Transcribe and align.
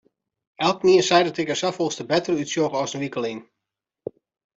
Elkenien 0.67 1.03
seit 1.09 1.27
ek 1.27 1.29
dat 1.29 1.41
ik 1.43 1.51
der 1.51 1.59
safolleste 1.61 2.05
better 2.11 2.39
útsjoch 2.43 2.75
as 2.81 2.95
in 2.95 3.03
wike 3.03 3.21
lyn. 3.25 3.39